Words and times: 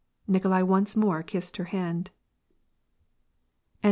Nikolai 0.27 0.63
once 0.63 0.95
more 0.95 1.21
kissed 1.21 1.57
her 1.57 1.65
hand. 1.65 2.09